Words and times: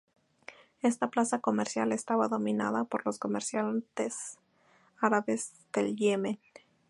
Esta 0.81 1.11
plaza 1.11 1.41
comercial 1.41 1.91
estaba 1.91 2.27
dominada 2.27 2.85
por 2.85 3.05
los 3.05 3.19
comerciantes 3.19 4.39
árabes 4.99 5.51
del 5.73 5.95
Yemen. 5.95 6.39